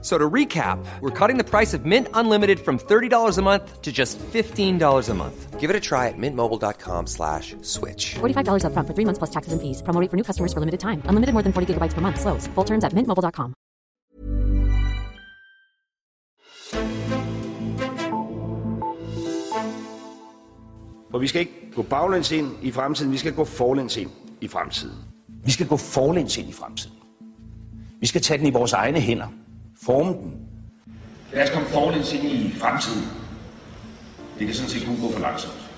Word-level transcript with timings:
So 0.00 0.16
to 0.16 0.30
recap, 0.30 0.78
we're 1.00 1.10
cutting 1.10 1.38
the 1.38 1.44
price 1.44 1.74
of 1.74 1.84
Mint 1.84 2.06
Unlimited 2.14 2.60
from 2.60 2.78
$30 2.78 3.36
a 3.36 3.42
month 3.42 3.82
to 3.82 3.90
just 3.90 4.16
$15 4.18 5.08
a 5.08 5.14
month. 5.14 5.58
Give 5.58 5.70
it 5.70 5.74
a 5.74 5.80
try 5.80 6.06
at 6.06 6.14
mintmobile.com 6.16 7.08
slash 7.08 7.56
switch. 7.62 8.14
$45 8.20 8.62
upfront 8.62 8.86
for 8.86 8.94
three 8.94 9.04
months 9.04 9.18
plus 9.18 9.30
taxes 9.30 9.52
and 9.52 9.60
fees. 9.60 9.82
Promo 9.82 10.00
rate 10.00 10.08
for 10.08 10.16
new 10.16 10.22
customers 10.22 10.52
for 10.52 10.60
limited 10.60 10.78
time. 10.78 11.02
Unlimited 11.06 11.32
more 11.34 11.42
than 11.42 11.52
40 11.52 11.74
gigabytes 11.74 11.94
per 11.94 12.00
month. 12.00 12.20
Slows. 12.20 12.46
Full 12.54 12.64
terms 12.64 12.84
at 12.84 12.92
mintmobile.com. 12.94 13.54
For 21.10 21.18
vi 21.18 21.26
skal 21.26 21.40
ikke 21.40 21.70
gå 21.74 21.82
baglæns 21.82 22.32
ind 22.32 22.50
i 22.62 22.70
fremtiden, 22.70 23.12
vi 23.12 23.18
skal 23.18 23.34
gå 23.34 23.44
forlæns 23.44 23.96
ind 23.96 24.10
i 24.40 24.48
fremtiden. 24.48 24.94
Vi 25.44 25.50
skal 25.50 25.66
gå 25.66 25.76
forlæns 25.76 26.36
ind 26.38 26.48
i 26.48 26.52
fremtiden. 26.52 26.96
Vi 28.00 28.06
skal 28.06 28.20
tage 28.20 28.38
den 28.38 28.46
i 28.46 28.50
vores 28.50 28.72
egne 28.72 29.00
hænder. 29.00 29.26
Forme 29.82 30.12
den. 30.12 30.32
Lad 31.32 31.42
os 31.42 31.50
komme 31.50 31.68
forlæns 31.68 32.12
ind 32.12 32.24
i 32.24 32.52
fremtiden. 32.52 33.04
Det 34.38 34.46
kan 34.46 34.54
sådan 34.54 34.70
set 34.70 34.86
kun 34.86 35.00
gå 35.00 35.12
for 35.12 35.20
langsomt. 35.20 35.68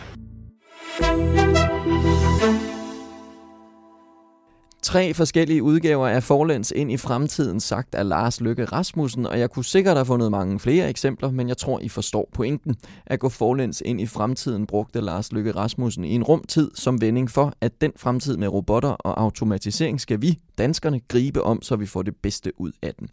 Tre 4.82 5.14
forskellige 5.14 5.62
udgaver 5.62 6.09
af 6.09 6.23
Forlæns 6.23 6.73
ind 6.76 6.92
i 6.92 6.96
fremtiden, 6.96 7.60
sagt 7.60 7.95
af 7.95 8.09
Lars 8.09 8.40
Løkke 8.40 8.64
Rasmussen, 8.64 9.26
og 9.26 9.38
jeg 9.38 9.50
kunne 9.50 9.64
sikkert 9.64 9.96
have 9.96 10.06
fundet 10.06 10.30
mange 10.30 10.60
flere 10.60 10.88
eksempler, 10.88 11.30
men 11.30 11.48
jeg 11.48 11.56
tror, 11.56 11.80
I 11.80 11.88
forstår 11.88 12.29
pointen. 12.32 12.76
At 13.07 13.20
gå 13.20 13.29
forlæns 13.29 13.82
ind 13.85 14.01
i 14.01 14.07
fremtiden 14.07 14.66
brugte 14.66 15.01
Lars 15.01 15.32
Løkke 15.32 15.52
Rasmussen 15.52 16.04
i 16.04 16.14
en 16.14 16.23
rumtid 16.23 16.70
som 16.74 17.01
vending 17.01 17.30
for, 17.30 17.52
at 17.60 17.80
den 17.80 17.92
fremtid 17.96 18.37
med 18.37 18.48
robotter 18.48 18.90
og 18.90 19.20
automatisering 19.20 20.01
skal 20.01 20.23
vi, 20.23 20.38
danskerne, 20.59 21.01
gribe 21.09 21.42
om, 21.42 21.62
så 21.62 21.76
vi 21.76 21.87
får 21.87 22.02
det 22.02 22.16
bedste 22.16 22.60
ud 22.60 22.73
af 22.82 22.95
den. 22.95 23.09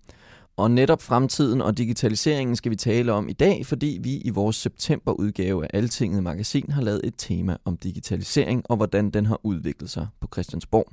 Og 0.57 0.71
netop 0.71 1.01
fremtiden 1.01 1.61
og 1.61 1.77
digitaliseringen 1.77 2.55
skal 2.55 2.71
vi 2.71 2.75
tale 2.75 3.13
om 3.13 3.29
i 3.29 3.33
dag, 3.33 3.65
fordi 3.65 3.99
vi 4.03 4.17
i 4.17 4.29
vores 4.29 4.55
septemberudgave 4.55 5.63
af 5.63 5.69
Altinget 5.73 6.23
Magasin 6.23 6.71
har 6.71 6.81
lavet 6.81 7.01
et 7.03 7.13
tema 7.17 7.57
om 7.65 7.77
digitalisering 7.77 8.63
og 8.69 8.77
hvordan 8.77 9.09
den 9.09 9.25
har 9.25 9.39
udviklet 9.43 9.89
sig 9.89 10.07
på 10.21 10.27
Christiansborg. 10.33 10.91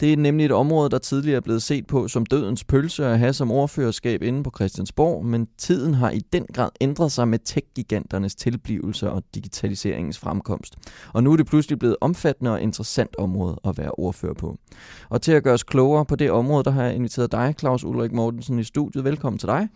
Det 0.00 0.12
er 0.12 0.16
nemlig 0.16 0.44
et 0.46 0.52
område, 0.52 0.90
der 0.90 0.98
tidligere 0.98 1.36
er 1.36 1.40
blevet 1.40 1.62
set 1.62 1.86
på 1.86 2.08
som 2.08 2.26
dødens 2.26 2.64
pølse 2.64 3.06
at 3.06 3.18
have 3.18 3.32
som 3.32 3.50
ordførerskab 3.50 4.22
inde 4.22 4.42
på 4.42 4.50
Christiansborg, 4.56 5.24
men 5.24 5.48
tiden 5.58 5.94
har 5.94 6.10
i 6.10 6.20
den 6.32 6.46
grad 6.52 6.70
ændret 6.80 7.12
sig 7.12 7.28
med 7.28 7.38
tech-giganternes 7.38 8.34
tilblivelse 8.34 9.10
og 9.10 9.22
digitaliseringens 9.34 10.18
fremkomst. 10.18 10.76
Og 11.12 11.22
nu 11.22 11.32
er 11.32 11.36
det 11.36 11.46
pludselig 11.46 11.78
blevet 11.78 11.96
omfattende 12.00 12.50
og 12.52 12.62
interessant 12.62 13.16
område 13.18 13.60
at 13.64 13.78
være 13.78 13.90
ordfører 13.90 14.34
på. 14.34 14.58
Og 15.08 15.22
til 15.22 15.32
at 15.32 15.42
gøre 15.42 15.54
os 15.54 15.62
klogere 15.62 16.04
på 16.04 16.16
det 16.16 16.30
område, 16.30 16.64
der 16.64 16.70
har 16.70 16.84
jeg 16.84 16.94
inviteret 16.94 17.32
dig, 17.32 17.54
Claus 17.58 17.84
Ulrik 17.84 18.12
Mortensen, 18.12 18.58
i 18.58 18.64
studiet. 18.64 18.99
Velkommen 19.04 19.38
til 19.38 19.46
dig. 19.46 19.68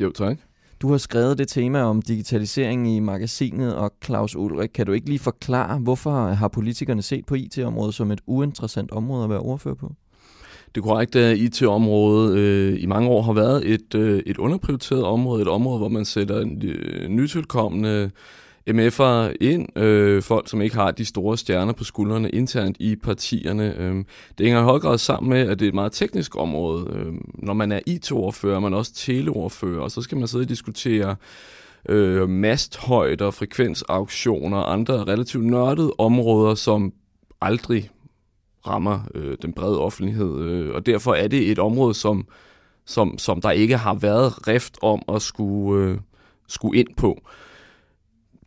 Jo, 0.00 0.12
tak. 0.12 0.38
Du 0.82 0.90
har 0.90 0.98
skrevet 0.98 1.38
det 1.38 1.48
tema 1.48 1.82
om 1.82 2.02
digitalisering 2.02 2.96
i 2.96 3.00
magasinet, 3.00 3.76
og 3.76 3.92
Claus 4.04 4.36
Ulrik, 4.36 4.70
kan 4.74 4.86
du 4.86 4.92
ikke 4.92 5.06
lige 5.06 5.18
forklare, 5.18 5.78
hvorfor 5.78 6.10
har 6.28 6.48
politikerne 6.48 7.02
set 7.02 7.26
på 7.26 7.34
IT-området 7.34 7.94
som 7.94 8.10
et 8.10 8.20
uinteressant 8.26 8.90
område 8.90 9.24
at 9.24 9.30
være 9.30 9.38
ordfører 9.38 9.74
på? 9.74 9.92
Det 10.74 10.80
er 10.80 10.84
korrekt, 10.84 11.16
at 11.16 11.38
IT-området 11.38 12.36
øh, 12.36 12.82
i 12.82 12.86
mange 12.86 13.08
år 13.08 13.22
har 13.22 13.32
været 13.32 13.68
et, 13.68 13.94
øh, 13.94 14.22
et 14.26 14.38
underprioriteret 14.38 15.04
område, 15.04 15.42
et 15.42 15.48
område, 15.48 15.78
hvor 15.78 15.88
man 15.88 16.04
sætter 16.04 16.44
øh, 16.62 17.08
nytilkommende 17.08 18.10
MF'er 18.68 19.32
ind, 19.40 19.78
øh, 19.78 20.22
folk 20.22 20.48
som 20.48 20.62
ikke 20.62 20.76
har 20.76 20.90
de 20.90 21.04
store 21.04 21.38
stjerner 21.38 21.72
på 21.72 21.84
skuldrene 21.84 22.30
internt 22.30 22.76
i 22.80 22.96
partierne. 22.96 23.74
Øh, 23.78 24.04
det 24.38 24.46
hænger 24.46 24.60
i 24.60 24.64
høj 24.64 24.78
grad 24.78 24.98
sammen 24.98 25.30
med, 25.30 25.40
at 25.40 25.58
det 25.58 25.66
er 25.66 25.68
et 25.68 25.74
meget 25.74 25.92
teknisk 25.92 26.36
område. 26.36 26.86
Øh, 26.92 27.12
når 27.34 27.54
man 27.54 27.72
er 27.72 27.80
IT-ordfører, 27.86 28.60
man 28.60 28.72
er 28.72 28.76
også 28.76 28.94
teleordfører, 28.94 29.80
og 29.80 29.90
så 29.90 30.02
skal 30.02 30.18
man 30.18 30.28
sidde 30.28 30.42
og 30.42 30.48
diskutere 30.48 31.16
øh, 31.88 32.28
masthøjder, 32.28 33.30
frekvensauktioner 33.30 34.56
og 34.56 34.72
andre 34.72 35.04
relativt 35.04 35.44
nørdede 35.44 35.92
områder, 35.98 36.54
som 36.54 36.92
aldrig 37.40 37.90
rammer 38.66 39.00
øh, 39.14 39.36
den 39.42 39.52
brede 39.52 39.80
offentlighed. 39.80 40.40
Øh, 40.40 40.74
og 40.74 40.86
derfor 40.86 41.14
er 41.14 41.28
det 41.28 41.50
et 41.50 41.58
område, 41.58 41.94
som, 41.94 42.26
som, 42.86 43.18
som 43.18 43.40
der 43.40 43.50
ikke 43.50 43.76
har 43.76 43.94
været 43.94 44.48
rift 44.48 44.78
om 44.82 45.02
at 45.14 45.22
skulle, 45.22 45.84
øh, 45.84 45.98
skulle 46.48 46.80
ind 46.80 46.88
på 46.96 47.18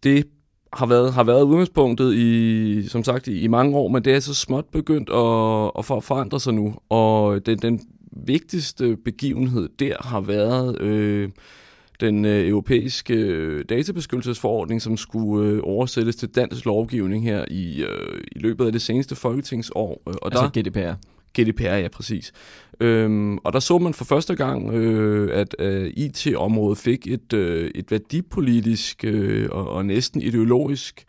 det 0.04 0.28
har 0.74 0.86
været, 0.86 1.14
har 1.14 1.24
været 1.24 1.44
udgangspunktet 1.44 2.14
i, 2.14 2.88
som 2.88 3.04
sagt, 3.04 3.28
i, 3.28 3.40
i 3.40 3.48
mange 3.48 3.78
år, 3.78 3.88
men 3.88 4.06
det 4.06 4.14
er 4.14 4.20
så 4.20 4.34
småt 4.34 4.66
begyndt 4.66 5.10
at, 5.10 5.72
at 5.80 6.04
forandre 6.04 6.40
sig 6.40 6.54
nu. 6.54 6.76
Og 6.90 7.46
den, 7.46 7.58
den 7.58 7.82
vigtigste 8.12 8.98
begivenhed 8.98 9.70
der 9.80 9.96
har 10.00 10.22
været 10.22 10.82
øh, 10.82 11.30
den 12.00 12.26
øh, 12.26 12.48
europæiske 12.48 13.14
øh, 13.14 13.66
databeskyttelsesforordning, 13.70 14.82
som 14.82 14.98
skulle 14.98 15.50
øh, 15.50 15.60
oversættes 15.64 16.16
til 16.16 16.30
dansk 16.30 16.66
lovgivning 16.66 17.24
her 17.24 17.46
i, 17.48 17.84
øh, 17.84 18.24
i 18.32 18.40
løbet 18.40 18.66
af 18.66 18.72
det 18.72 18.82
seneste 18.82 19.16
folketingsår. 19.16 20.02
Og 20.06 20.14
altså 20.24 20.50
der, 20.54 20.62
GDPR? 20.62 20.94
GDPR, 21.40 21.64
ja, 21.64 21.88
præcis. 21.88 22.34
Øhm, 22.80 23.38
og 23.38 23.54
der 23.54 23.60
så 23.60 23.78
man 23.78 23.94
for 23.94 24.06
første 24.06 24.36
gang, 24.36 24.74
øh, 24.74 25.40
at 25.40 25.56
øh, 25.60 25.94
IT-området 25.98 26.78
fik 26.78 27.08
et, 27.08 27.34
øh, 27.34 27.72
et 27.76 27.92
værdipolitisk 27.92 29.04
øh, 29.04 29.50
og, 29.52 29.70
og 29.70 29.86
næsten 29.86 30.22
ideologisk 30.22 31.06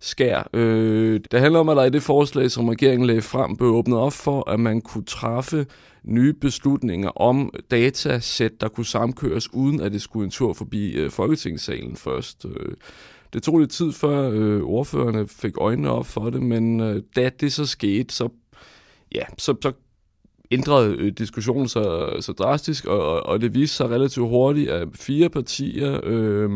skær. 0.00 0.48
Øh, 0.52 1.20
det 1.32 1.40
handler 1.40 1.60
om, 1.60 1.68
at 1.68 1.76
der 1.76 1.84
i 1.84 1.90
det 1.90 2.02
forslag, 2.02 2.50
som 2.50 2.68
regeringen 2.68 3.06
lagde 3.06 3.22
frem, 3.22 3.56
blev 3.56 3.70
åbnet 3.70 3.98
op 3.98 4.12
for, 4.12 4.50
at 4.50 4.60
man 4.60 4.80
kunne 4.80 5.04
træffe 5.04 5.66
nye 6.04 6.32
beslutninger 6.32 7.08
om 7.08 7.50
datasæt, 7.70 8.60
der 8.60 8.68
kunne 8.68 8.86
samkøres, 8.86 9.54
uden 9.54 9.80
at 9.80 9.92
det 9.92 10.02
skulle 10.02 10.24
en 10.24 10.30
tur 10.30 10.52
forbi 10.52 10.92
øh, 10.92 11.10
Folketingssalen 11.10 11.96
først. 11.96 12.44
Øh, 12.44 12.74
det 13.32 13.42
tog 13.42 13.58
lidt 13.58 13.70
tid 13.70 13.92
før 13.92 14.30
øh, 14.30 14.62
ordførerne 14.62 15.28
fik 15.28 15.52
øjnene 15.58 15.90
op 15.90 16.06
for 16.06 16.30
det, 16.30 16.42
men 16.42 16.80
øh, 16.80 17.02
da 17.16 17.30
det 17.40 17.52
så 17.52 17.66
skete, 17.66 18.14
så 18.14 18.28
ja, 19.14 19.22
så, 19.38 19.54
så 19.62 19.72
ændrede 20.50 20.96
øh, 20.98 21.12
diskussionen 21.12 21.68
så, 21.68 22.16
så 22.20 22.32
drastisk, 22.32 22.84
og, 22.86 23.26
og 23.26 23.40
det 23.40 23.54
viste 23.54 23.76
sig 23.76 23.90
relativt 23.90 24.28
hurtigt, 24.28 24.70
at 24.70 24.88
fire 24.94 25.28
partier, 25.28 26.00
øh, 26.02 26.50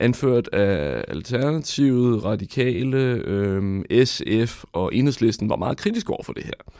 anført 0.00 0.48
af 0.48 1.04
Alternativet, 1.08 2.24
Radikale, 2.24 2.96
øh, 3.24 4.04
SF 4.04 4.64
og 4.72 4.94
Enhedslisten, 4.94 5.48
var 5.48 5.56
meget 5.56 5.76
kritiske 5.76 6.12
over 6.12 6.22
for 6.22 6.32
det 6.32 6.44
her. 6.44 6.72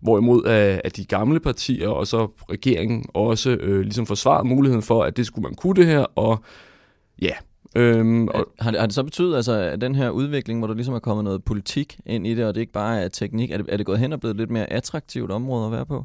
Hvorimod 0.00 0.44
at, 0.44 0.80
at 0.84 0.96
de 0.96 1.04
gamle 1.04 1.40
partier 1.40 1.88
og 1.88 2.06
så 2.06 2.26
regeringen 2.50 3.06
også 3.14 3.50
øh, 3.50 3.80
ligesom 3.80 4.06
forsvarede 4.06 4.48
muligheden 4.48 4.82
for, 4.82 5.02
at 5.04 5.16
det 5.16 5.26
skulle 5.26 5.42
man 5.42 5.54
kunne 5.54 5.74
det 5.74 5.86
her, 5.86 6.00
og 6.00 6.42
ja, 7.22 7.32
Øhm, 7.76 8.28
og 8.28 8.46
har, 8.60 8.70
det, 8.70 8.80
har 8.80 8.86
det 8.86 8.94
så 8.94 9.02
betydet, 9.02 9.36
altså, 9.36 9.52
at 9.52 9.80
den 9.80 9.94
her 9.94 10.10
udvikling, 10.10 10.60
hvor 10.60 10.66
der 10.66 10.74
ligesom 10.74 10.94
er 10.94 10.98
kommet 10.98 11.24
noget 11.24 11.44
politik 11.44 11.98
ind 12.06 12.26
i 12.26 12.34
det, 12.34 12.44
og 12.44 12.54
det 12.54 12.60
ikke 12.60 12.72
bare 12.72 13.02
er 13.02 13.08
teknik, 13.08 13.50
er 13.50 13.56
det, 13.56 13.66
er 13.68 13.76
det 13.76 13.86
gået 13.86 13.98
hen 13.98 14.12
og 14.12 14.20
blevet 14.20 14.36
lidt 14.36 14.50
mere 14.50 14.72
attraktivt 14.72 15.30
område 15.30 15.66
at 15.66 15.72
være 15.72 15.86
på? 15.86 16.04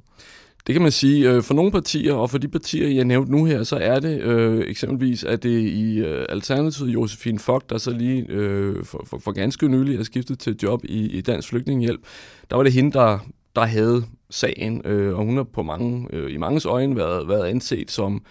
Det 0.68 0.74
kan 0.74 0.81
man 0.81 0.91
sige. 0.91 1.29
Øh, 1.29 1.44
for 1.44 1.53
nogle 1.53 1.72
partier, 1.72 2.13
og 2.13 2.29
for 2.29 2.38
de 2.38 2.47
partier, 2.47 2.88
jeg 2.88 3.06
nævnte 3.06 3.31
nu 3.31 3.46
her, 3.46 3.63
så 3.63 3.75
er 3.75 4.00
det 4.00 4.22
øh, 4.22 4.68
eksempelvis, 4.68 5.24
at 5.24 5.44
det 5.44 5.59
i 5.59 6.00
øh, 6.00 6.25
Alternativet 6.29 6.94
Josefine 6.94 7.40
Fogt, 7.40 7.69
der 7.69 7.78
så 7.78 7.91
lige 7.91 8.25
øh, 8.30 8.85
for, 8.85 9.03
for, 9.06 9.19
for 9.19 9.31
ganske 9.31 9.68
nylig 9.68 10.00
er 10.00 10.03
skiftet 10.03 10.40
til 10.40 10.51
et 10.51 10.63
job 10.63 10.81
i, 10.84 11.18
i 11.18 11.22
Dansk 11.22 11.50
Flygtningehjælp, 11.50 12.01
der 12.50 12.56
var 12.56 12.63
det 12.63 12.74
hende, 12.74 12.91
der, 12.91 13.19
der 13.56 13.66
havde 13.66 14.03
sagen, 14.30 14.81
øh, 14.85 15.18
og 15.18 15.25
hun 15.25 15.38
har 15.38 15.44
på 15.44 15.63
mange, 15.63 16.07
øh, 16.13 16.34
i 16.34 16.38
manges 16.38 16.66
øjne 16.66 16.95
været, 16.95 17.28
været 17.28 17.45
anset 17.45 17.91
som 17.91 18.22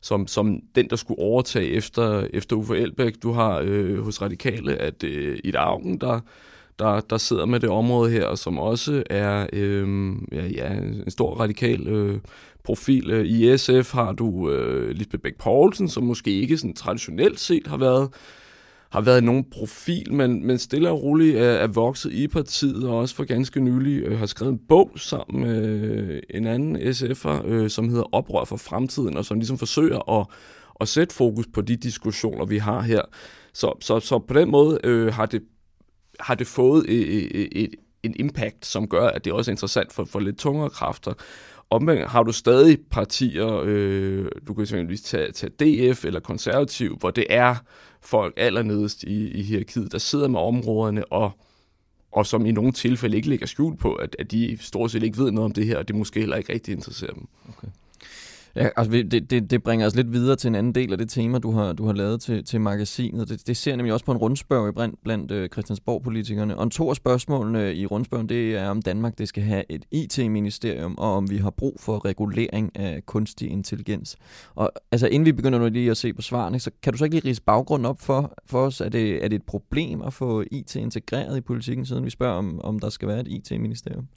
som, 0.00 0.26
som 0.26 0.60
den, 0.74 0.90
der 0.90 0.96
skulle 0.96 1.20
overtage 1.20 1.68
efter, 1.68 2.26
efter 2.32 2.56
Uffe 2.56 2.78
Elbæk. 2.78 3.14
Du 3.22 3.32
har 3.32 3.62
øh, 3.64 4.04
hos 4.04 4.22
Radikale, 4.22 4.76
at 4.76 5.04
øh, 5.04 5.38
i 5.44 5.52
Augen, 5.54 5.98
der, 6.00 6.20
der, 6.78 7.00
der 7.00 7.18
sidder 7.18 7.46
med 7.46 7.60
det 7.60 7.70
område 7.70 8.10
her, 8.10 8.34
som 8.34 8.58
også 8.58 9.02
er 9.10 9.46
øh, 9.52 10.12
ja, 10.32 10.46
ja, 10.46 10.72
en 10.72 11.10
stor 11.10 11.34
radikal 11.40 11.86
øh, 11.88 12.20
profil. 12.64 13.10
Øh, 13.10 13.26
I 13.26 13.58
SF 13.58 13.92
har 13.92 14.12
du 14.12 14.50
øh, 14.50 14.90
Lisbeth 14.90 15.22
Bæk 15.22 15.38
Poulsen, 15.38 15.88
som 15.88 16.04
måske 16.04 16.30
ikke 16.30 16.58
sådan 16.58 16.74
traditionelt 16.74 17.40
set 17.40 17.66
har 17.66 17.76
været 17.76 18.08
har 18.96 19.02
været 19.02 19.24
nogen 19.24 19.44
profil, 19.44 20.12
men, 20.12 20.46
men 20.46 20.58
stille 20.58 20.90
og 20.90 21.02
roligt 21.02 21.36
er, 21.36 21.42
er 21.42 21.66
vokset 21.66 22.12
i 22.12 22.28
partiet, 22.28 22.84
og 22.88 22.98
også 22.98 23.14
for 23.14 23.24
ganske 23.24 23.60
nylig 23.60 24.02
øh, 24.02 24.18
har 24.18 24.26
skrevet 24.26 24.52
en 24.52 24.60
bog 24.68 24.90
sammen 24.96 25.40
med 25.40 25.64
øh, 25.64 26.22
en 26.30 26.46
anden 26.46 26.76
SF'er, 26.76 27.46
øh, 27.46 27.70
som 27.70 27.88
hedder 27.88 28.14
Oprør 28.14 28.44
for 28.44 28.56
fremtiden, 28.56 29.16
og 29.16 29.24
som 29.24 29.38
ligesom 29.38 29.58
forsøger 29.58 30.20
at, 30.20 30.26
at 30.80 30.88
sætte 30.88 31.14
fokus 31.14 31.46
på 31.54 31.60
de 31.60 31.76
diskussioner, 31.76 32.44
vi 32.44 32.58
har 32.58 32.80
her. 32.80 33.02
Så, 33.54 33.72
så, 33.80 34.00
så 34.00 34.18
på 34.18 34.34
den 34.34 34.50
måde 34.50 34.78
øh, 34.84 35.14
har, 35.14 35.26
det, 35.26 35.42
har 36.20 36.34
det 36.34 36.46
fået 36.46 36.84
et, 36.88 37.26
et, 37.40 37.48
et, 37.52 37.74
en 38.06 38.16
impact, 38.18 38.66
som 38.66 38.88
gør, 38.88 39.08
at 39.08 39.24
det 39.24 39.32
også 39.32 39.50
er 39.50 39.52
interessant 39.52 39.92
for, 39.92 40.04
for 40.04 40.20
lidt 40.20 40.38
tungere 40.38 40.70
kræfter. 40.70 41.12
Omvendt 41.70 42.08
har 42.08 42.22
du 42.22 42.32
stadig 42.32 42.78
partier, 42.90 43.60
øh, 43.64 44.28
du 44.48 44.54
kan 44.54 44.62
eksempelvis 44.62 45.02
tage, 45.02 45.32
tage 45.32 45.50
DF 45.50 46.04
eller 46.04 46.20
konservativ, 46.20 46.96
hvor 46.98 47.10
det 47.10 47.26
er 47.28 47.54
folk 48.00 48.34
allernedest 48.36 49.02
i, 49.02 49.30
i 49.30 49.42
hierarkiet, 49.42 49.92
der 49.92 49.98
sidder 49.98 50.28
med 50.28 50.40
områderne 50.40 51.12
og 51.12 51.30
og 52.12 52.26
som 52.26 52.46
i 52.46 52.52
nogle 52.52 52.72
tilfælde 52.72 53.16
ikke 53.16 53.28
lægger 53.28 53.46
skjul 53.46 53.76
på, 53.76 53.94
at, 53.94 54.16
at 54.18 54.30
de 54.30 54.58
stort 54.60 54.90
set 54.90 55.02
ikke 55.02 55.18
ved 55.18 55.30
noget 55.30 55.44
om 55.44 55.52
det 55.52 55.66
her, 55.66 55.78
og 55.78 55.88
det 55.88 55.96
måske 55.96 56.20
heller 56.20 56.36
ikke 56.36 56.52
rigtig 56.52 56.72
interesserer 56.74 57.12
dem. 57.12 57.28
Okay. 57.48 57.68
Ja, 58.56 58.68
altså 58.76 58.92
det, 58.92 59.30
det, 59.30 59.50
det 59.50 59.62
bringer 59.62 59.86
os 59.86 59.96
lidt 59.96 60.12
videre 60.12 60.36
til 60.36 60.48
en 60.48 60.54
anden 60.54 60.74
del 60.74 60.92
af 60.92 60.98
det 60.98 61.08
tema, 61.08 61.38
du 61.38 61.50
har, 61.50 61.72
du 61.72 61.86
har 61.86 61.92
lavet 61.92 62.20
til, 62.20 62.44
til 62.44 62.60
magasinet. 62.60 63.28
Det, 63.28 63.46
det 63.46 63.56
ser 63.56 63.76
nemlig 63.76 63.92
også 63.92 64.04
på 64.04 64.12
en 64.12 64.18
rundspørg 64.18 64.74
blandt, 64.74 65.02
blandt 65.04 65.52
Christiansborg-politikerne. 65.52 66.58
Og 66.58 66.70
to 66.70 66.90
af 66.90 66.96
spørgsmålene 66.96 67.62
øh, 67.62 67.74
i 67.74 67.86
rundspørgen, 67.86 68.28
det 68.28 68.56
er 68.56 68.68
om 68.68 68.82
Danmark 68.82 69.18
det 69.18 69.28
skal 69.28 69.42
have 69.42 69.64
et 69.68 69.84
IT-ministerium, 69.90 70.94
og 70.98 71.14
om 71.14 71.30
vi 71.30 71.36
har 71.36 71.50
brug 71.50 71.76
for 71.80 72.04
regulering 72.04 72.76
af 72.76 73.06
kunstig 73.06 73.50
intelligens. 73.50 74.16
Og 74.54 74.72
altså 74.92 75.06
inden 75.06 75.26
vi 75.26 75.32
begynder 75.32 75.58
nu 75.58 75.68
lige 75.68 75.90
at 75.90 75.96
se 75.96 76.12
på 76.12 76.22
svarene, 76.22 76.60
så 76.60 76.70
kan 76.82 76.92
du 76.92 76.98
så 76.98 77.04
ikke 77.04 77.16
lige 77.16 77.28
rise 77.28 77.42
baggrunden 77.42 77.86
op 77.86 78.00
for, 78.00 78.34
for 78.46 78.66
os? 78.66 78.80
Er 78.80 78.88
det, 78.88 79.24
er 79.24 79.28
det 79.28 79.36
et 79.36 79.46
problem 79.46 80.02
at 80.02 80.12
få 80.12 80.44
IT 80.50 80.76
integreret 80.76 81.36
i 81.36 81.40
politikken, 81.40 81.86
siden 81.86 82.04
vi 82.04 82.10
spørger, 82.10 82.34
om, 82.34 82.60
om 82.60 82.78
der 82.78 82.88
skal 82.88 83.08
være 83.08 83.20
et 83.20 83.28
IT-ministerium? 83.28 84.08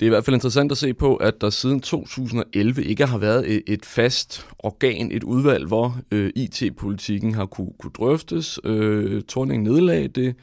Det 0.00 0.06
er 0.06 0.08
i 0.08 0.14
hvert 0.14 0.24
fald 0.24 0.34
interessant 0.34 0.72
at 0.72 0.78
se 0.78 0.94
på, 0.94 1.16
at 1.16 1.40
der 1.40 1.50
siden 1.50 1.80
2011 1.80 2.84
ikke 2.84 3.06
har 3.06 3.18
været 3.18 3.62
et 3.66 3.86
fast 3.86 4.46
organ, 4.58 5.12
et 5.12 5.24
udvalg, 5.24 5.66
hvor 5.66 5.96
øh, 6.10 6.30
IT-politikken 6.36 7.34
har 7.34 7.46
kunne, 7.46 7.72
kunne 7.78 7.92
drøftes. 7.94 8.60
Øh, 8.64 9.22
Torning 9.22 9.62
nedlag 9.62 10.10
det 10.14 10.34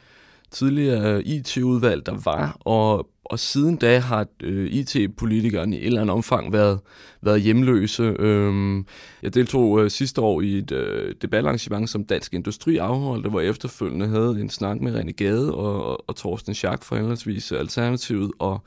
tidligere 0.52 1.16
øh, 1.16 1.24
IT-udvalg, 1.26 2.06
der 2.06 2.16
var, 2.26 2.58
og, 2.60 3.10
og 3.26 3.40
siden 3.40 3.76
da 3.76 4.00
har 4.00 4.28
øh, 4.44 4.68
IT-politikerne 4.72 5.76
i 5.76 5.80
et 5.80 5.86
eller 5.86 6.02
andet 6.02 6.14
omfang 6.14 6.54
været, 6.54 6.80
været 7.22 7.42
hjemløse. 7.42 8.04
Øh, 8.20 8.84
jeg 9.24 9.34
deltog 9.34 9.84
øh, 9.84 9.92
sidste 9.92 10.22
år 10.22 10.42
i 10.42 10.58
et 10.58 10.72
øh, 10.72 11.16
debatarrangement, 11.22 11.90
som 11.90 12.04
Dansk 12.06 12.34
Industri 12.34 12.78
afholdte, 12.78 13.30
hvor 13.30 13.40
jeg 13.40 13.50
efterfølgende 13.50 14.08
havde 14.08 14.38
en 14.42 14.50
snak 14.50 14.82
med 14.82 15.00
René 15.00 15.12
Gade 15.12 15.54
og, 15.54 15.86
og, 15.86 16.10
og 16.10 16.16
Thorsten 16.16 16.54
Schack 16.54 16.84
fra 16.84 16.96
henholdsvis 16.96 17.52
Alternativet 17.52 18.32
og 18.40 18.64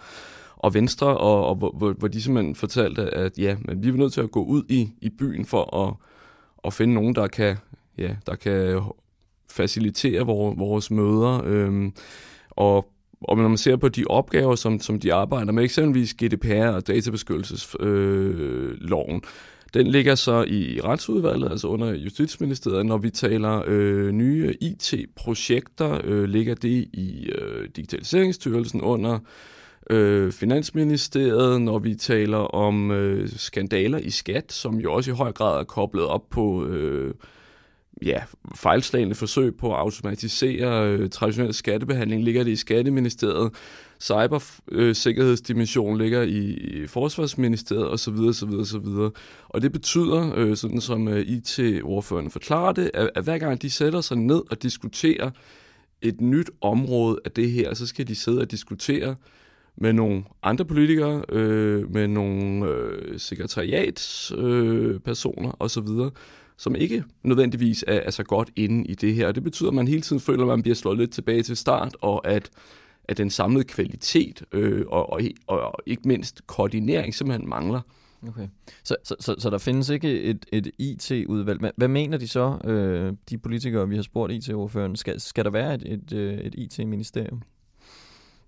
og 0.62 0.75
Venstre, 0.75 1.17
og, 1.17 1.47
og 1.47 1.55
hvor, 1.55 1.70
hvor, 1.70 1.93
hvor 1.93 2.09
de 2.09 2.23
simpelthen 2.23 2.55
fortalte, 2.55 3.14
at 3.14 3.38
ja, 3.38 3.56
men 3.64 3.82
vi 3.82 3.88
er 3.88 3.93
nødt 3.93 4.12
til 4.12 4.20
at 4.20 4.31
gå 4.31 4.44
ud 4.44 4.62
i, 4.69 4.91
i 5.00 5.09
byen 5.09 5.44
for 5.44 5.88
at, 5.88 5.94
at 6.64 6.73
finde 6.73 6.94
nogen, 6.94 7.14
der 7.14 7.26
kan, 7.26 7.56
ja, 7.99 8.17
der 8.26 8.35
kan 8.35 8.81
facilitere 9.50 10.26
vores, 10.26 10.59
vores 10.59 10.91
møder. 10.91 11.43
Øhm, 11.44 11.93
og, 12.50 12.93
og 13.20 13.37
når 13.37 13.49
man 13.49 13.59
ser 13.59 13.76
på 13.76 13.88
de 13.88 14.05
opgaver, 14.06 14.55
som, 14.55 14.81
som 14.81 15.00
de 15.00 15.14
arbejder 15.14 15.53
med, 15.53 15.64
eksempelvis 15.64 16.14
GDPR 16.14 16.69
og 16.69 16.87
databeskyttelsesloven, 16.87 19.17
øh, 19.17 19.23
den 19.75 19.87
ligger 19.87 20.14
så 20.14 20.44
i 20.49 20.81
retsudvalget, 20.85 21.50
altså 21.50 21.69
under 21.69 21.94
Justitsministeriet. 21.94 22.87
Når 22.87 22.99
vi 22.99 23.11
taler 23.11 23.62
øh, 23.67 24.12
nye 24.12 24.55
IT-projekter, 24.61 26.00
øh, 26.05 26.25
ligger 26.25 26.55
det 26.55 26.88
i 26.93 27.31
øh, 27.38 27.69
Digitaliseringsstyrelsen 27.76 28.81
under 28.81 29.19
øh, 29.92 30.32
Finansministeriet, 30.32 31.62
når 31.62 31.78
vi 31.78 31.94
taler 31.94 32.38
om 32.38 32.90
øh, 32.90 33.28
skandaler 33.28 33.98
i 33.98 34.10
skat, 34.10 34.52
som 34.52 34.76
jo 34.76 34.92
også 34.92 35.10
i 35.10 35.14
høj 35.14 35.32
grad 35.32 35.60
er 35.60 35.64
koblet 35.64 36.06
op 36.06 36.30
på 36.30 36.66
øh, 36.66 37.14
ja, 38.02 38.22
fejlslagende 38.54 39.14
forsøg 39.14 39.56
på 39.56 39.74
at 39.74 39.80
automatisere 39.80 40.88
øh, 40.88 41.10
traditionel 41.10 41.54
skattebehandling, 41.54 42.24
ligger 42.24 42.44
det 42.44 42.50
i 42.50 42.56
Skatteministeriet. 42.56 43.52
Cybersikkerhedsdimension 44.00 45.94
øh, 45.94 46.00
ligger 46.00 46.22
i, 46.22 46.38
i 46.38 46.86
Forsvarsministeriet 46.86 47.90
osv. 47.90 48.14
osv. 48.14 48.48
osv. 48.48 48.86
Og 49.48 49.62
det 49.62 49.72
betyder, 49.72 50.32
øh, 50.36 50.56
sådan 50.56 50.80
som 50.80 51.08
øh, 51.08 51.20
IT-ordførende 51.20 52.30
forklarer 52.30 52.72
det, 52.72 52.90
at, 52.94 53.10
at 53.14 53.24
hver 53.24 53.38
gang 53.38 53.62
de 53.62 53.70
sætter 53.70 54.00
sig 54.00 54.16
ned 54.16 54.42
og 54.50 54.62
diskuterer 54.62 55.30
et 56.02 56.20
nyt 56.20 56.50
område 56.60 57.18
af 57.24 57.30
det 57.30 57.50
her, 57.50 57.74
så 57.74 57.86
skal 57.86 58.08
de 58.08 58.14
sidde 58.14 58.40
og 58.40 58.50
diskutere 58.50 59.16
med 59.76 59.92
nogle 59.92 60.24
andre 60.42 60.64
politikere, 60.64 61.24
øh, 61.28 61.92
med 61.92 62.08
nogle 62.08 62.69
øh, 62.69 63.19
sekretariatspersoner 63.19 65.48
øh, 65.48 65.54
osv., 65.58 65.88
som 66.56 66.74
ikke 66.74 67.04
nødvendigvis 67.22 67.84
er, 67.88 67.94
er 67.94 68.10
så 68.10 68.24
godt 68.24 68.50
inde 68.56 68.84
i 68.84 68.94
det 68.94 69.14
her. 69.14 69.26
Og 69.26 69.34
det 69.34 69.44
betyder, 69.44 69.69
at 69.69 69.74
man 69.74 69.88
hele 69.88 70.02
tiden 70.02 70.20
føler, 70.20 70.42
at 70.42 70.48
man 70.48 70.62
bliver 70.62 70.74
slået 70.74 70.98
lidt 70.98 71.10
tilbage 71.10 71.42
til 71.42 71.56
start, 71.56 71.96
og 72.00 72.28
at, 72.28 72.50
at 73.04 73.19
den 73.19 73.30
samlede 73.30 73.64
kvalitet 73.64 74.42
øh, 74.52 74.84
og, 74.88 75.12
og, 75.12 75.20
og 75.46 75.75
ikke 75.86 76.08
mindst 76.08 76.46
koordinering 76.46 77.14
simpelthen 77.14 77.48
mangler. 77.48 77.80
Okay. 78.28 78.48
Så, 78.84 78.96
så, 79.04 79.16
så, 79.20 79.34
så 79.38 79.50
der 79.50 79.58
findes 79.58 79.88
ikke 79.88 80.22
et, 80.22 80.46
et 80.52 80.70
IT-udvalg. 80.78 81.72
Hvad 81.76 81.88
mener 81.88 82.18
de 82.18 82.28
så, 82.28 82.58
øh, 82.64 83.12
de 83.30 83.38
politikere, 83.38 83.88
vi 83.88 83.96
har 83.96 84.02
spurgt 84.02 84.32
IT-ordføreren? 84.32 84.96
Skal, 84.96 85.20
skal 85.20 85.44
der 85.44 85.50
være 85.50 85.75
et, 85.75 85.92
et, 85.92 86.12
øh, 86.12 86.38
et 86.38 86.54
IT-ministerium? 86.54 87.42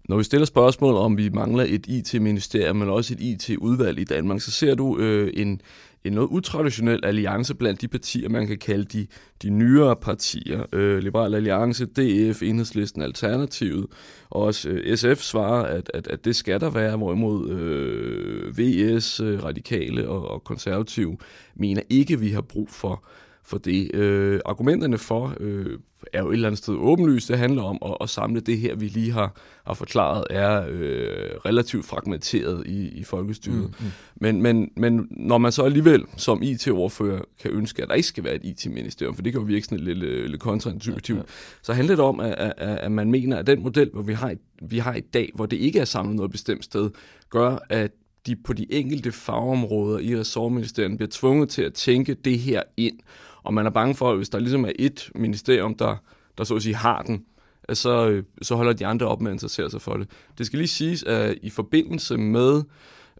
Når 0.08 0.16
vi 0.16 0.24
stiller 0.24 0.46
spørgsmål 0.46 0.94
om, 0.94 1.18
vi 1.18 1.28
mangler 1.28 1.64
et 1.68 1.86
IT-ministerium, 1.86 2.76
men 2.76 2.88
også 2.88 3.14
et 3.14 3.20
IT-udvalg 3.20 3.98
i 3.98 4.04
Danmark, 4.04 4.40
så 4.40 4.50
ser 4.50 4.74
du 4.74 4.98
øh, 4.98 5.32
en, 5.36 5.60
en 6.04 6.12
noget 6.12 6.28
utraditionel 6.28 7.04
alliance 7.04 7.54
blandt 7.54 7.80
de 7.80 7.88
partier, 7.88 8.28
man 8.28 8.46
kan 8.46 8.58
kalde 8.58 8.84
de, 8.84 9.06
de 9.42 9.50
nyere 9.50 9.96
partier. 9.96 10.66
Øh, 10.72 10.98
Liberal 10.98 11.34
Alliance, 11.34 11.86
DF, 11.86 12.42
Enhedslisten, 12.42 13.02
Alternativet, 13.02 13.86
og 14.30 14.42
også 14.42 14.68
øh, 14.68 14.96
SF 14.96 15.22
svarer, 15.22 15.64
at, 15.64 15.90
at, 15.94 16.06
at 16.06 16.24
det 16.24 16.36
skal 16.36 16.60
der 16.60 16.70
være, 16.70 16.96
hvorimod 16.96 17.50
øh, 17.50 18.58
VS, 18.58 19.20
øh, 19.20 19.44
Radikale 19.44 20.08
og, 20.08 20.28
og 20.28 20.44
Konservative 20.44 21.16
mener 21.54 21.82
ikke, 21.90 22.20
vi 22.20 22.30
har 22.30 22.42
brug 22.42 22.70
for 22.70 23.04
for 23.44 23.58
det. 23.58 23.94
Øh, 23.94 24.40
argumenterne 24.44 24.98
for 24.98 25.34
øh, 25.40 25.78
er 26.12 26.22
jo 26.22 26.28
et 26.28 26.34
eller 26.34 26.48
andet 26.48 26.58
sted 26.58 26.74
åbenlyst. 26.74 27.28
Det 27.28 27.38
handler 27.38 27.62
om 27.62 27.78
at, 27.84 27.96
at 28.00 28.10
samle 28.10 28.40
det 28.40 28.58
her, 28.58 28.74
vi 28.76 28.88
lige 28.88 29.12
har, 29.12 29.36
har 29.66 29.74
forklaret, 29.74 30.24
er 30.30 30.66
øh, 30.68 31.30
relativt 31.44 31.86
fragmenteret 31.86 32.66
i, 32.66 32.88
i 32.88 33.04
folkestyret. 33.04 33.56
Mm, 33.80 33.86
mm. 33.86 33.92
Men, 34.16 34.42
men, 34.42 34.70
men 34.76 35.08
når 35.10 35.38
man 35.38 35.52
så 35.52 35.62
alligevel 35.62 36.04
som 36.16 36.42
IT-ordfører 36.42 37.22
kan 37.40 37.50
ønske, 37.50 37.82
at 37.82 37.88
der 37.88 37.94
ikke 37.94 38.08
skal 38.08 38.24
være 38.24 38.34
et 38.34 38.44
IT-ministerium, 38.44 39.14
for 39.14 39.22
det 39.22 39.32
kan 39.32 39.40
jo 39.40 39.46
virke 39.46 39.64
sådan 39.64 39.84
lidt, 39.84 39.98
lidt, 39.98 40.40
kontraintuitivt, 40.40 41.18
ja, 41.18 41.22
ja. 41.22 41.28
så 41.62 41.72
handler 41.72 41.96
det 41.96 42.04
om, 42.04 42.20
at, 42.20 42.34
at, 42.38 42.52
at 42.58 42.92
man 42.92 43.10
mener, 43.10 43.36
at 43.36 43.46
den 43.46 43.62
model, 43.62 43.90
hvor 43.92 44.02
vi 44.02 44.12
har, 44.12 44.34
vi 44.62 44.78
har 44.78 44.94
i 44.94 45.00
dag, 45.00 45.30
hvor 45.34 45.46
det 45.46 45.56
ikke 45.56 45.78
er 45.78 45.84
samlet 45.84 46.16
noget 46.16 46.30
bestemt 46.30 46.64
sted, 46.64 46.90
gør, 47.30 47.58
at 47.68 47.90
de 48.26 48.36
på 48.36 48.52
de 48.52 48.72
enkelte 48.72 49.12
fagområder 49.12 49.98
i 49.98 50.18
ressortministeriet 50.18 50.96
bliver 50.96 51.10
tvunget 51.12 51.48
til 51.48 51.62
at 51.62 51.74
tænke 51.74 52.14
det 52.14 52.38
her 52.38 52.62
ind, 52.76 52.98
og 53.44 53.54
man 53.54 53.66
er 53.66 53.70
bange 53.70 53.94
for, 53.94 54.10
at 54.10 54.16
hvis 54.16 54.28
der 54.28 54.38
ligesom 54.38 54.64
er 54.64 54.72
et 54.78 55.10
ministerium, 55.14 55.74
der, 55.74 55.96
der 56.38 56.44
så 56.44 56.54
at 56.54 56.62
sige 56.62 56.74
har 56.74 57.02
den, 57.02 57.24
så, 57.72 58.08
øh, 58.08 58.22
så 58.42 58.54
holder 58.54 58.72
de 58.72 58.86
andre 58.86 59.06
op 59.06 59.20
med 59.20 59.30
at 59.30 59.34
interessere 59.34 59.70
sig 59.70 59.80
for 59.80 59.96
det. 59.96 60.08
Det 60.38 60.46
skal 60.46 60.58
lige 60.58 60.68
siges, 60.68 61.02
at 61.02 61.38
i 61.42 61.50
forbindelse 61.50 62.16
med 62.16 62.62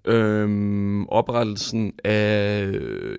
øhm, 0.04 1.06
oprettelsen 1.06 1.92
af 2.04 2.72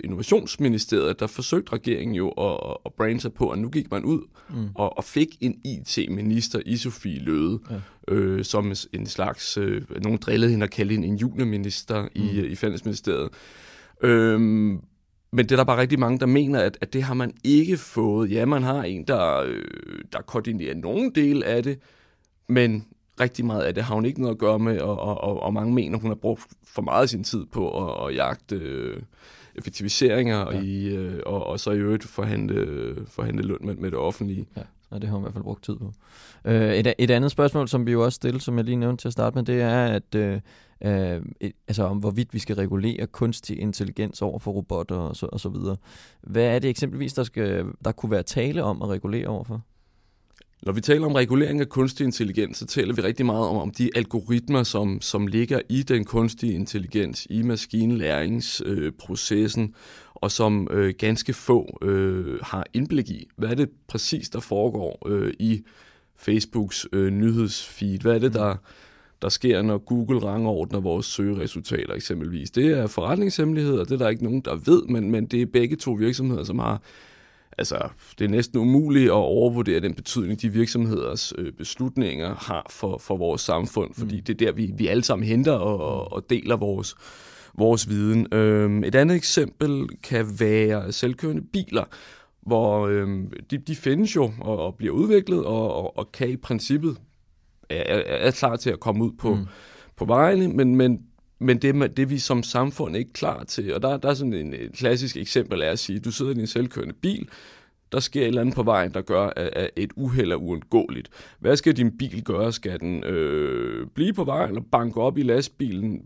Innovationsministeriet, 0.04 1.20
der 1.20 1.28
forsøgte 1.28 1.74
regeringen 1.74 2.16
jo 2.16 2.30
at, 2.30 2.78
at 2.86 2.94
brande 2.94 3.20
sig 3.20 3.34
på, 3.34 3.50
at 3.50 3.60
nu 3.60 3.70
gik 3.70 3.92
man 3.92 4.04
ud 4.06 4.22
mm. 4.50 4.70
og, 4.76 4.98
og 4.98 5.04
fik 5.04 5.28
en 5.42 5.56
IT-minister 5.66 6.60
i 6.66 6.78
Sofie 6.78 7.20
Løde, 7.20 7.60
ja. 7.70 8.14
øh, 8.14 8.46
som 8.46 8.74
en 8.94 9.06
slags, 9.06 9.58
øh, 9.58 9.82
nogen 10.04 10.20
drillede 10.22 10.52
hende 10.52 10.64
at 10.64 10.72
kalde 10.72 10.92
hende 10.94 11.08
en 11.08 11.16
juniorminister 11.16 12.02
mm. 12.02 12.10
i, 12.14 12.46
i 12.46 12.56
Fællesministeriet. 12.56 13.30
Øhm, 14.02 14.82
men 15.36 15.46
det 15.46 15.52
er 15.52 15.56
der 15.56 15.64
bare 15.64 15.82
rigtig 15.82 16.00
mange, 16.00 16.20
der 16.20 16.26
mener, 16.26 16.60
at, 16.60 16.78
at 16.82 16.94
det 16.94 17.04
har 17.04 17.14
man 17.14 17.34
ikke 17.44 17.78
fået. 17.78 18.32
Ja, 18.32 18.46
man 18.46 18.64
har 18.64 18.84
en, 18.84 19.04
der, 19.04 19.44
øh, 19.48 19.64
der 20.14 20.22
koordinerer 20.22 20.76
nogle 20.76 21.12
del 21.16 21.44
af 21.44 21.64
det, 21.64 21.80
men 22.48 22.86
rigtig 23.20 23.46
meget 23.46 23.64
af 23.64 23.74
det 23.74 23.84
har 23.84 23.96
hun 23.96 24.06
ikke 24.06 24.22
noget 24.22 24.36
at 24.36 24.40
gøre 24.40 24.60
med, 24.60 24.80
og, 24.80 25.00
og, 25.00 25.44
og 25.44 25.54
mange 25.54 25.74
mener, 25.74 25.98
hun 25.98 26.10
har 26.10 26.16
brugt 26.16 26.44
for 26.64 26.82
meget 26.82 27.02
af 27.02 27.10
sin 27.10 27.24
tid 27.24 27.46
på 27.46 27.90
at, 27.90 28.08
at 28.08 28.16
jagte 28.16 28.56
øh, 28.56 29.02
effektiviseringer 29.56 30.52
ja. 30.52 30.62
i, 30.62 30.86
øh, 30.96 31.20
og, 31.26 31.46
og 31.46 31.60
så 31.60 31.72
i 31.72 31.78
øvrigt 31.78 32.04
forhandle, 32.04 32.96
forhandle 33.08 33.44
løn 33.44 33.58
med, 33.62 33.76
med 33.76 33.92
det 33.92 34.00
offentlige. 34.00 34.48
Ja 34.58 34.62
og 34.96 35.02
det 35.02 35.10
har 35.10 35.16
hun 35.16 35.22
i 35.22 35.26
hvert 35.26 35.34
fald 35.34 35.44
brugt 35.44 35.64
tid 35.64 35.76
på. 35.76 35.92
Øh, 36.46 36.74
et, 36.74 36.94
et 36.98 37.12
andet 37.12 37.32
spørgsmål, 37.32 37.68
som 37.68 37.86
vi 37.86 37.92
jo 37.92 38.06
også 38.06 38.16
stiller, 38.16 38.40
som 38.40 38.58
jeg 38.58 38.66
lige 38.66 38.76
nævnte 38.76 39.02
til 39.02 39.08
at 39.08 39.14
starte 39.14 39.36
med, 39.36 39.44
det 39.44 39.62
er, 39.62 39.86
at 39.86 40.16
øh, 40.16 40.40
øh, 40.86 41.22
et, 41.40 41.54
altså 41.68 41.84
om 41.84 41.98
hvorvidt 41.98 42.34
vi 42.34 42.40
skal 42.40 42.56
regulere 42.56 43.08
kunstig 43.08 43.60
intelligens 43.60 44.22
over 44.22 44.40
for 44.40 44.52
robotter 44.52 44.96
og 44.96 45.16
så, 45.16 45.26
og 45.26 45.40
så 45.40 45.50
videre. 45.50 45.78
Hvad 46.22 46.44
er 46.44 46.60
det 46.60 46.70
eksempelvis, 46.70 47.14
der, 47.14 47.24
skal, 47.24 47.66
der 47.86 47.92
kunne 47.92 48.12
være 48.12 48.24
tale 48.24 48.64
om 48.64 48.82
at 48.82 48.90
regulere 48.90 49.28
overfor? 49.28 49.62
Når 50.66 50.72
vi 50.72 50.82
taler 50.82 51.06
om 51.06 51.12
regulering 51.12 51.62
af 51.62 51.70
kunstig 51.70 52.06
intelligens, 52.06 52.58
så 52.58 52.66
taler 52.66 52.94
vi 52.94 53.02
rigtig 53.02 53.26
meget 53.26 53.48
om, 53.48 53.58
om 53.58 53.72
de 53.72 53.90
algoritmer, 53.96 54.64
som, 54.64 55.02
som 55.02 55.28
ligger 55.28 55.60
i 55.70 55.84
den 55.84 56.06
kunstige 56.06 56.54
intelligens, 56.54 57.28
i 57.30 57.42
maskinlæringsprocessen, 57.42 59.64
øh, 59.64 59.70
og 60.26 60.32
som 60.32 60.68
øh, 60.72 60.94
ganske 60.98 61.34
få 61.34 61.78
øh, 61.82 62.40
har 62.42 62.66
indblik 62.74 63.10
i. 63.10 63.28
Hvad 63.36 63.50
er 63.50 63.56
det 63.56 63.70
præcis, 63.88 64.30
der 64.30 64.40
foregår 64.40 65.08
øh, 65.08 65.34
i 65.40 65.64
Facebooks 66.16 66.88
øh, 66.92 67.12
nyhedsfeed? 67.12 68.00
Hvad 68.00 68.16
er 68.16 68.20
det, 68.20 68.34
der, 68.34 68.56
der 69.22 69.30
sker, 69.30 69.62
når 69.62 69.78
Google 69.78 70.24
rangordner 70.24 70.80
vores 70.80 71.06
søgeresultater 71.06 71.94
eksempelvis. 71.94 72.52
Det 72.52 72.66
er 72.66 72.88
forretningshemmeligheder, 72.88 73.84
det 73.84 73.92
er 73.92 73.98
der 73.98 74.10
ikke 74.10 74.24
nogen, 74.24 74.42
der 74.42 74.56
ved, 74.56 74.84
men, 74.84 75.12
men 75.12 75.26
det 75.26 75.42
er 75.42 75.46
begge 75.46 75.76
to 75.76 75.92
virksomheder, 75.92 76.44
som 76.44 76.60
har 76.60 76.82
altså, 77.58 77.90
det 78.20 78.26
er 78.26 78.30
næsten 78.30 78.60
umuligt 78.60 79.06
at 79.06 79.12
overvurdere 79.12 79.80
den 79.80 79.94
betydning, 79.94 80.42
de 80.42 80.50
virksomheders 80.50 81.34
øh, 81.38 81.52
beslutninger 81.52 82.36
har 82.36 82.68
for, 82.70 82.98
for 82.98 83.18
vores 83.18 83.42
samfund, 83.42 83.94
fordi 83.94 84.16
mm. 84.16 84.24
det 84.24 84.42
er 84.42 84.46
der, 84.46 84.52
vi, 84.52 84.72
vi 84.78 84.88
alle 84.88 85.04
sammen 85.04 85.28
henter 85.28 85.54
og, 85.54 86.12
og 86.14 86.30
deler 86.30 86.56
vores, 86.56 86.96
vores 87.58 87.90
viden. 87.90 88.34
Øhm, 88.34 88.84
et 88.84 88.96
andet 88.96 89.16
eksempel 89.16 89.88
kan 90.04 90.26
være 90.40 90.92
selvkørende 90.92 91.44
biler, 91.54 91.84
hvor 92.42 92.88
øhm, 92.88 93.32
de, 93.52 93.58
de 93.58 93.76
findes 93.76 94.16
jo 94.16 94.32
og, 94.42 94.60
og 94.60 94.76
bliver 94.76 94.94
udviklet 94.94 95.46
og, 95.46 95.74
og, 95.74 95.98
og 95.98 96.12
kan 96.12 96.30
i 96.30 96.38
princippet 96.38 96.98
er, 97.70 98.02
er 98.08 98.32
klar 98.32 98.56
til 98.56 98.70
at 98.70 98.80
komme 98.80 99.04
ud 99.04 99.12
på, 99.12 99.36
mm. 99.36 99.46
på 99.96 100.06
vejene, 100.06 100.48
men, 100.48 100.76
men, 100.76 101.02
men 101.40 101.58
det, 101.58 101.98
det 101.98 102.04
er 102.04 102.08
vi 102.08 102.20
som 102.20 102.44
samfund 102.44 102.98
ikke 102.98 103.14
klar 103.14 103.44
til. 103.44 103.74
Og 103.74 103.82
der, 103.82 103.98
der 103.98 104.10
er 104.10 104.14
sådan 104.14 104.34
en, 104.34 104.54
et 104.54 104.74
klassisk 104.74 105.18
eksempel 105.18 105.62
af 105.62 105.72
at 105.72 105.80
sige, 105.80 106.00
du 106.00 106.12
sidder 106.12 106.36
i 106.36 106.40
en 106.40 106.48
selvkørende 106.48 106.94
bil, 106.94 107.30
der 107.92 108.00
sker 108.00 108.22
et 108.22 108.28
eller 108.28 108.42
andet 108.42 108.56
på 108.56 108.64
vejen, 108.64 108.94
der 108.94 109.02
gør, 109.02 109.30
at 109.36 109.70
et 109.76 109.92
uheld 109.96 110.32
er 110.32 110.36
uundgåeligt. 110.36 111.10
Hvad 111.40 111.58
skal 111.58 111.78
din 111.78 111.98
bil 111.98 112.24
gøre? 112.24 112.52
Skal 112.52 112.80
den 112.80 113.04
øh, 113.04 113.88
blive 113.88 114.14
på 114.14 114.24
vejen 114.24 114.50
eller 114.50 114.64
banke 114.72 115.02
op 115.02 115.18
i 115.18 115.24
lastbilen, 115.24 116.06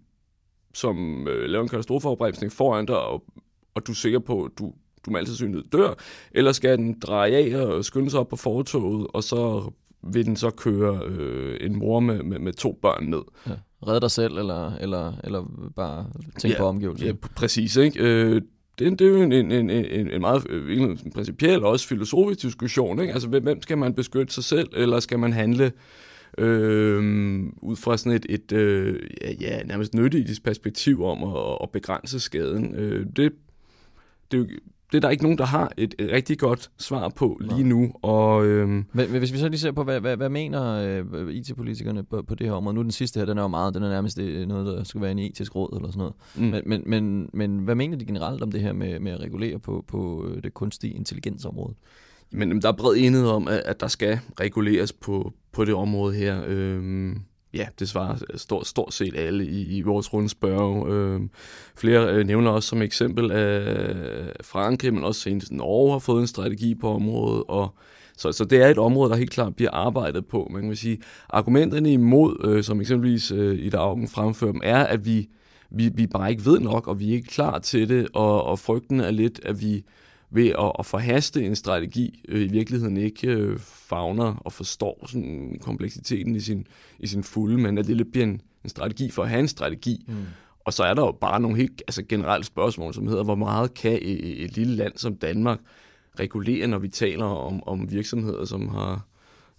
som 0.73 1.27
øh, 1.27 1.49
laver 1.49 1.63
en 1.63 1.69
katastrofeopbremsning 1.69 2.51
foran 2.51 2.85
dig, 2.85 2.97
og, 2.97 3.23
og 3.75 3.87
du 3.87 3.91
er 3.91 3.95
sikker 3.95 4.19
på, 4.19 4.43
at 4.43 4.51
du, 4.59 4.73
du 5.05 5.11
med 5.11 5.19
altid 5.19 5.35
synlighed 5.35 5.63
dør? 5.71 5.93
Eller 6.31 6.51
skal 6.51 6.77
den 6.77 6.99
dreje 6.99 7.35
af 7.35 7.61
og 7.61 7.85
skynde 7.85 8.09
sig 8.09 8.19
op 8.19 8.27
på 8.27 8.35
fortoget, 8.35 9.07
og 9.13 9.23
så 9.23 9.71
vil 10.03 10.25
den 10.25 10.35
så 10.35 10.49
køre 10.49 11.01
øh, 11.05 11.57
en 11.61 11.75
mor 11.75 11.99
med, 11.99 12.23
med, 12.23 12.39
med 12.39 12.53
to 12.53 12.79
børn 12.81 13.03
ned. 13.03 13.21
Ja. 13.47 13.51
Redde 13.87 14.01
dig 14.01 14.11
selv, 14.11 14.37
eller, 14.37 14.75
eller, 14.75 15.13
eller 15.23 15.45
bare 15.75 16.05
tænke 16.39 16.55
ja, 16.55 16.61
på 16.61 16.67
omgivelserne? 16.67 17.11
Ja, 17.23 17.27
præcis. 17.35 17.75
Ikke? 17.75 18.03
Øh, 18.03 18.41
det, 18.79 18.99
det 18.99 19.07
er 19.07 19.09
jo 19.11 19.21
en, 19.21 19.31
en, 19.31 19.51
en, 19.51 19.69
en, 19.69 20.11
en 20.11 20.21
meget 20.21 20.49
øh, 20.49 20.81
en 20.81 21.11
principiel 21.15 21.63
og 21.63 21.71
også 21.71 21.87
filosofisk 21.87 22.41
diskussion. 22.41 22.99
Ikke? 22.99 23.13
Altså, 23.13 23.27
hvem 23.27 23.61
skal 23.61 23.77
man 23.77 23.93
beskytte 23.93 24.33
sig 24.33 24.43
selv, 24.43 24.69
eller 24.73 24.99
skal 24.99 25.19
man 25.19 25.33
handle 25.33 25.65
øh, 25.65 25.71
ud 26.37 27.75
fra 27.75 27.97
sådan 27.97 28.11
et, 28.11 28.25
et 28.29 28.51
øh, 28.51 28.99
ja, 29.21 29.31
ja, 29.39 29.63
nærmest 29.63 29.93
nyttigt 29.93 30.43
perspektiv 30.43 31.03
om 31.03 31.23
at, 31.23 31.57
at 31.63 31.69
begrænse 31.69 32.19
skaden? 32.19 32.75
Øh, 32.75 33.05
det, 33.15 33.33
det, 34.31 34.39
er 34.39 34.45
det 34.91 34.97
er 34.97 35.01
der 35.01 35.09
ikke 35.09 35.23
nogen, 35.23 35.37
der 35.37 35.45
har 35.45 35.71
et, 35.77 35.95
rigtig 35.99 36.39
godt 36.39 36.71
svar 36.77 37.09
på 37.09 37.39
lige 37.41 37.63
nu. 37.63 37.91
Og, 38.01 38.45
øhm, 38.45 38.85
men, 38.93 39.09
hvis 39.09 39.33
vi 39.33 39.37
så 39.37 39.49
lige 39.49 39.59
ser 39.59 39.71
på, 39.71 39.83
hvad, 39.83 39.99
hvad, 39.99 40.17
hvad 40.17 40.29
mener 40.29 40.63
øh, 41.13 41.33
IT-politikerne 41.33 42.03
på, 42.03 42.21
på 42.21 42.35
det 42.35 42.47
her 42.47 42.53
område? 42.53 42.75
Nu 42.75 42.81
den 42.81 42.91
sidste 42.91 43.19
her, 43.19 43.25
den 43.25 43.37
er 43.37 43.41
jo 43.41 43.47
meget, 43.47 43.73
den 43.73 43.83
er 43.83 43.89
nærmest 43.89 44.19
øh, 44.19 44.47
noget, 44.47 44.65
der 44.65 44.83
skal 44.83 45.01
være 45.01 45.11
en 45.11 45.19
etisk 45.19 45.55
råd 45.55 45.75
eller 45.75 45.91
sådan 45.91 45.99
noget. 45.99 46.13
Mm. 46.35 46.43
Men, 46.43 46.61
men, 46.65 46.83
men, 46.85 47.29
men 47.33 47.59
hvad 47.59 47.75
mener 47.75 47.97
de 47.97 48.05
generelt 48.05 48.43
om 48.43 48.51
det 48.51 48.61
her 48.61 48.73
med, 48.73 48.99
med 48.99 49.11
at 49.11 49.19
regulere 49.19 49.59
på, 49.59 49.85
på 49.87 50.27
øh, 50.27 50.43
det 50.43 50.53
kunstige 50.53 50.93
intelligensområde? 50.93 51.73
Men 52.31 52.61
der 52.61 52.67
er 52.67 52.71
bred 52.71 52.95
enighed 52.97 53.27
om, 53.27 53.47
at, 53.47 53.61
at 53.65 53.79
der 53.79 53.87
skal 53.87 54.19
reguleres 54.39 54.93
på, 54.93 55.33
på 55.51 55.65
det 55.65 55.73
område 55.73 56.15
her. 56.15 56.43
Øhm, 56.47 57.21
ja, 57.53 57.67
det 57.79 57.89
svarer 57.89 58.17
stort, 58.35 58.67
stort 58.67 58.93
set 58.93 59.15
alle 59.15 59.45
i, 59.45 59.77
i 59.77 59.81
vores 59.81 60.13
rundspørg. 60.13 60.87
Øhm, 60.87 61.29
flere 61.75 62.13
øh, 62.13 62.27
nævner 62.27 62.51
også 62.51 62.69
som 62.69 62.81
eksempel, 62.81 63.31
at 63.31 64.45
Frankrig, 64.45 64.93
men 64.93 65.03
også 65.03 65.21
senest 65.21 65.51
Norge 65.51 65.91
har 65.91 65.99
fået 65.99 66.21
en 66.21 66.27
strategi 66.27 66.75
på 66.75 66.89
området, 66.89 67.43
og 67.47 67.75
så, 68.17 68.31
så 68.31 68.45
det 68.45 68.61
er 68.61 68.67
et 68.67 68.77
område, 68.77 69.09
der 69.09 69.17
helt 69.17 69.31
klart 69.31 69.55
bliver 69.55 69.71
arbejdet 69.71 70.25
på. 70.25 70.47
Man 70.51 70.61
kan 70.61 70.75
sige, 70.75 70.97
argumenterne 71.29 71.93
imod, 71.93 72.45
øh, 72.45 72.63
som 72.63 72.81
eksempelvis 72.81 73.31
øh, 73.31 73.59
i 73.59 73.69
Augen 73.73 74.07
fremfører 74.07 74.51
dem, 74.51 74.61
er, 74.63 74.83
at 74.83 75.05
vi, 75.05 75.29
vi, 75.71 75.89
vi 75.93 76.07
bare 76.07 76.31
ikke 76.31 76.45
ved 76.45 76.59
nok, 76.59 76.87
og 76.87 76.99
vi 76.99 77.09
er 77.09 77.13
ikke 77.13 77.27
klar 77.27 77.59
til 77.59 77.89
det, 77.89 78.07
og, 78.13 78.43
og 78.43 78.59
frygten 78.59 78.99
er 78.99 79.11
lidt, 79.11 79.39
at 79.45 79.61
vi 79.61 79.83
ved 80.31 80.47
at, 80.49 80.71
at 80.79 80.85
forhaste 80.85 81.45
en 81.45 81.55
strategi 81.55 82.23
øh, 82.27 82.41
i 82.41 82.47
virkeligheden 82.47 82.97
ikke 82.97 83.27
øh, 83.27 83.59
fagner 83.59 84.35
og 84.35 84.53
forstår 84.53 85.05
sådan 85.07 85.59
kompleksiteten 85.61 86.35
i 86.35 86.39
sin, 86.39 86.67
i 86.99 87.07
sin 87.07 87.23
fulde, 87.23 87.57
men 87.57 87.77
at 87.77 87.87
det 87.87 87.97
lidt 87.97 88.11
bliver 88.11 88.25
en, 88.25 88.41
en 88.63 88.69
strategi 88.69 89.11
for 89.11 89.23
at 89.23 89.29
have 89.29 89.39
en 89.39 89.47
strategi. 89.47 90.05
Mm. 90.07 90.15
Og 90.65 90.73
så 90.73 90.83
er 90.83 90.93
der 90.93 91.01
jo 91.05 91.11
bare 91.11 91.39
nogle 91.39 91.57
helt 91.57 91.81
altså 91.87 92.03
generelle 92.09 92.45
spørgsmål, 92.45 92.93
som 92.93 93.07
hedder, 93.07 93.23
hvor 93.23 93.35
meget 93.35 93.73
kan 93.73 93.99
et, 94.01 94.43
et 94.43 94.55
lille 94.55 94.75
land 94.75 94.93
som 94.95 95.15
Danmark 95.15 95.59
regulere, 96.19 96.67
når 96.67 96.77
vi 96.77 96.87
taler 96.87 97.25
om, 97.25 97.63
om 97.67 97.91
virksomheder, 97.91 98.45
som 98.45 98.67
har 98.67 99.05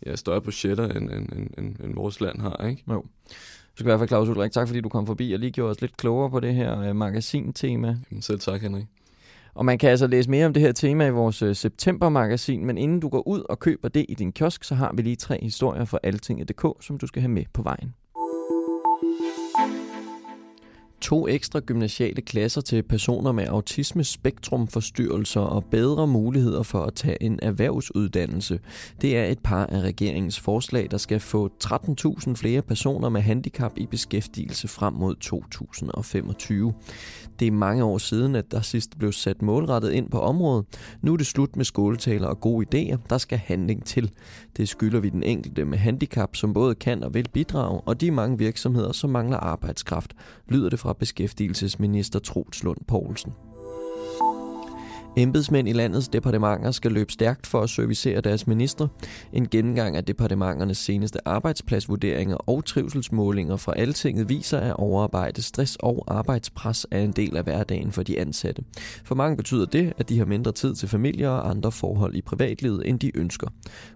ja, 0.07 0.17
større 0.17 0.41
budgetter, 0.41 0.89
end, 0.89 1.11
end, 1.11 1.29
end, 1.59 1.77
end, 1.85 1.95
vores 1.95 2.21
land 2.21 2.41
har, 2.41 2.67
ikke? 2.69 2.85
Jo. 2.89 3.01
Du 3.01 3.75
skal 3.75 3.85
i 3.85 3.89
hvert 3.89 3.99
fald, 3.99 4.09
Claus 4.09 4.29
Ulrik, 4.29 4.53
tak 4.53 4.69
fordi 4.69 4.81
du 4.81 4.89
kom 4.89 5.07
forbi 5.07 5.33
og 5.33 5.39
lige 5.39 5.53
gjorde 5.53 5.71
os 5.71 5.81
lidt 5.81 5.97
klogere 5.97 6.31
på 6.31 6.41
det 6.41 6.55
her 6.55 6.81
øh, 6.81 6.97
magasin-tema. 6.97 7.99
Selv 8.21 8.41
tak, 8.41 8.63
Henrik. 8.63 8.85
Og 9.55 9.65
man 9.65 9.79
kan 9.79 9.91
altså 9.91 10.07
læse 10.07 10.31
mere 10.31 10.47
om 10.47 10.53
det 10.53 10.63
her 10.63 10.73
tema 10.73 11.07
i 11.07 11.11
vores 11.11 11.43
øh, 11.43 11.57
septembermagasin, 11.57 12.67
men 12.67 12.79
inden 12.79 13.01
du 13.01 13.09
går 13.09 13.29
ud 13.29 13.43
og 13.49 13.59
køber 13.59 13.89
det 13.89 14.07
i 14.09 14.15
din 14.15 14.33
kiosk, 14.33 14.65
så 14.65 14.75
har 14.75 14.93
vi 14.95 15.03
lige 15.03 15.17
tre 15.17 15.39
historier 15.43 15.85
fra 15.85 15.99
altinget.dk, 16.03 16.67
som 16.81 16.99
du 16.99 17.07
skal 17.07 17.23
have 17.23 17.33
med 17.33 17.45
på 17.53 17.63
vejen 17.63 17.95
to 21.01 21.29
ekstra 21.29 21.61
gymnasiale 21.61 22.23
klasser 22.23 22.61
til 22.61 22.83
personer 22.83 23.33
med 23.33 23.47
autisme 23.47 24.05
spektrumforstyrrelser 24.05 25.41
og 25.41 25.65
bedre 25.65 26.07
muligheder 26.07 26.63
for 26.63 26.83
at 26.85 26.95
tage 26.95 27.23
en 27.23 27.39
erhvervsuddannelse. 27.43 28.61
Det 29.01 29.17
er 29.17 29.25
et 29.25 29.39
par 29.39 29.67
af 29.67 29.81
regeringens 29.81 30.41
forslag, 30.41 30.89
der 30.91 30.97
skal 30.99 31.21
få 31.21 31.51
13.000 31.65 32.35
flere 32.35 32.63
personer 32.63 33.09
med 33.09 33.21
handicap 33.21 33.73
i 33.77 33.87
beskæftigelse 33.87 34.69
frem 34.69 34.95
mod 34.95 35.15
2025. 35.15 36.73
Det 37.39 37.47
er 37.47 37.53
mange 37.53 37.85
år 37.85 37.99
siden, 37.99 38.35
at 38.35 38.51
der 38.51 38.61
sidst 38.61 38.99
blev 38.99 39.13
sat 39.13 39.43
målrettet 39.43 39.93
ind 39.93 40.11
på 40.11 40.21
området. 40.21 40.67
Nu 41.03 41.13
er 41.13 41.17
det 41.17 41.27
slut 41.27 41.57
med 41.57 41.65
skoletaler 41.65 42.29
og 42.29 42.41
gode 42.41 42.67
idéer. 42.67 42.99
Der 43.11 43.19
skal 43.19 43.39
handling 43.39 43.85
til. 43.85 44.11
Det 44.57 44.69
skylder 44.69 45.01
vi 45.01 45.09
den 45.09 45.23
enkelte 45.23 45.65
med 45.65 45.79
handicap, 45.79 46.37
som 46.37 46.53
både 46.53 46.75
kan 46.75 47.05
og 47.05 47.15
vil 47.15 47.29
bidrage, 47.33 47.81
og 47.81 48.01
de 48.01 48.11
mange 48.11 48.39
virksomheder, 48.39 48.93
som 48.93 49.11
mangler 49.11 49.37
arbejdskraft, 49.37 50.15
lyder 50.49 50.69
det 50.69 50.79
fra 50.79 50.90
beskæftigelsesminister 50.93 52.19
Troels 52.19 52.63
Lund 52.63 52.79
Poulsen. 52.89 53.33
Embedsmænd 55.17 55.69
i 55.69 55.73
landets 55.73 56.09
departementer 56.09 56.71
skal 56.71 56.93
løbe 56.93 57.13
stærkt 57.13 57.47
for 57.47 57.61
at 57.61 57.71
servicere 57.71 58.21
deres 58.21 58.47
ministre. 58.47 58.89
En 59.33 59.49
gennemgang 59.49 59.97
af 59.97 60.05
departementernes 60.05 60.79
seneste 60.79 61.29
arbejdspladsvurderinger 61.29 62.37
og 62.37 62.65
trivselsmålinger 62.65 63.57
fra 63.57 63.73
Altinget 63.77 64.29
viser, 64.29 64.59
at 64.59 64.77
overarbejde, 64.77 65.43
stress 65.43 65.77
og 65.81 66.05
arbejdspres 66.09 66.87
er 66.91 67.01
en 67.01 67.13
del 67.13 67.37
af 67.37 67.43
hverdagen 67.45 67.93
for 67.93 68.03
de 68.03 68.21
ansatte. 68.21 68.63
For 69.05 69.15
mange 69.15 69.37
betyder 69.37 69.67
det, 69.67 69.93
at 69.99 70.09
de 70.09 70.19
har 70.19 70.27
mindre 70.27 70.53
tid 70.53 70.75
til 70.75 70.89
familie 70.89 71.31
og 71.31 71.51
andre 71.51 71.73
forhold 71.73 72.15
i 72.15 72.23
privatlivet, 72.23 72.89
end 72.89 73.01
de 73.01 73.17
ønsker. 73.17 73.49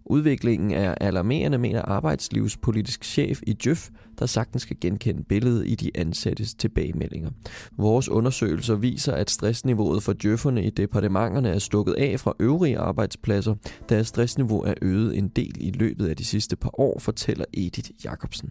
Udviklingen 0.04 0.70
er 0.70 0.94
alarmerende, 1.00 1.58
mener 1.58 1.82
arbejdslivspolitisk 1.82 3.04
chef 3.04 3.40
i 3.46 3.52
Djøf, 3.52 3.88
der 4.18 4.26
sagtens 4.26 4.62
skal 4.62 4.76
genkende 4.80 5.22
billedet 5.22 5.66
i 5.66 5.74
de 5.74 5.90
ansattes 5.94 6.54
tilbagemeldinger. 6.54 7.30
Vores 7.76 8.08
undersøgelser 8.08 8.74
viser, 8.74 9.12
at 9.12 9.30
stressniveauet 9.30 10.02
for 10.02 10.12
djøfferne 10.12 10.64
i 10.64 10.70
departementerne 11.04 11.48
er 11.48 11.58
stukket 11.58 11.92
af 11.92 12.20
fra 12.20 12.32
øvrige 12.40 12.78
arbejdspladser, 12.78 13.54
da 13.90 14.02
stressniveau 14.02 14.62
er 14.62 14.74
øget 14.82 15.18
en 15.18 15.28
del 15.28 15.56
i 15.60 15.70
løbet 15.70 16.08
af 16.08 16.16
de 16.16 16.24
sidste 16.24 16.56
par 16.56 16.80
år, 16.80 16.98
fortæller 16.98 17.44
Edith 17.54 17.90
Jacobsen. 18.04 18.50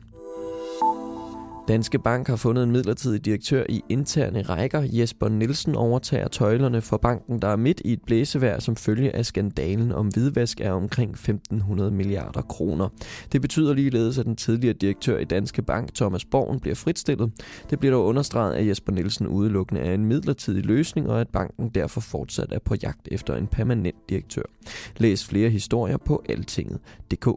Danske 1.68 2.00
Bank 2.00 2.28
har 2.28 2.36
fundet 2.36 2.64
en 2.64 2.72
midlertidig 2.72 3.26
direktør 3.26 3.64
i 3.70 3.82
interne 3.90 4.42
rækker. 4.42 4.84
Jesper 4.92 5.30
Nielsen 5.30 5.76
overtager 5.76 6.28
tøjlerne 6.28 6.82
for 6.82 6.98
banken, 6.98 7.42
der 7.42 7.48
er 7.48 7.56
midt 7.56 7.82
i 7.86 7.94
et 7.94 8.02
blæsevejr 8.06 8.60
som 8.60 8.76
følge 8.76 9.16
af 9.16 9.26
skandalen 9.26 9.92
om 9.92 10.08
hvidvask 10.08 10.60
af 10.60 10.72
omkring 10.72 11.12
1500 11.12 11.92
milliarder 11.92 12.42
kroner. 12.42 12.90
Det 13.32 13.42
betyder 13.42 13.74
ligeledes, 13.74 14.18
at 14.18 14.26
den 14.26 14.36
tidligere 14.36 14.74
direktør 14.74 15.18
i 15.18 15.24
Danske 15.24 15.62
Bank, 15.62 15.94
Thomas 15.94 16.26
Borgen, 16.26 16.60
bliver 16.60 16.76
fritstillet. 16.76 17.32
Det 17.70 17.80
bliver 17.80 17.96
dog 17.96 18.06
understreget, 18.06 18.54
at 18.54 18.68
Jesper 18.68 18.92
Nielsen 18.94 19.28
udelukkende 19.28 19.82
er 19.82 19.94
en 19.94 20.06
midlertidig 20.06 20.66
løsning, 20.66 21.10
og 21.10 21.22
at 21.22 21.30
banken 21.30 21.70
derfor 21.70 22.02
fortsat 22.02 22.52
er 22.52 22.60
på 22.60 22.76
jagt 22.84 23.08
efter 23.12 23.36
en 23.36 23.48
permanent 23.48 24.10
direktør. 24.10 24.44
Læs 24.98 25.26
flere 25.26 25.50
historier 25.50 25.98
på 25.98 26.24
altinget.dk. 26.30 27.28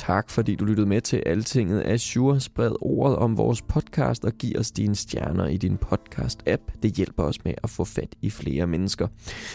Tak 0.00 0.30
fordi 0.30 0.54
du 0.54 0.64
lyttede 0.64 0.88
med 0.88 1.00
til 1.00 1.22
Altinget 1.26 1.82
Azure. 1.86 2.40
Spred 2.40 2.72
ordet 2.80 3.16
om 3.16 3.36
vores 3.36 3.62
podcast 3.62 4.24
og 4.24 4.32
giv 4.32 4.56
os 4.58 4.70
dine 4.70 4.94
stjerner 4.94 5.46
i 5.46 5.56
din 5.56 5.78
podcast-app. 5.86 6.78
Det 6.82 6.92
hjælper 6.92 7.22
os 7.22 7.44
med 7.44 7.54
at 7.62 7.70
få 7.70 7.84
fat 7.84 8.14
i 8.22 8.30
flere 8.30 8.66
mennesker. 8.66 9.08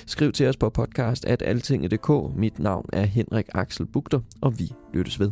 Skriv 0.06 0.32
til 0.32 0.48
os 0.48 0.58
på 0.58 0.70
podcast 0.70 1.26
at 1.26 1.42
altinget.dk. 1.42 2.38
Mit 2.38 2.60
navn 2.60 2.86
er 2.94 3.06
Henrik 3.06 3.46
Axel 3.54 3.86
Bugter, 3.86 4.20
og 4.42 4.60
vi 4.60 4.72
lyttes 4.94 5.20
ved. 5.20 5.32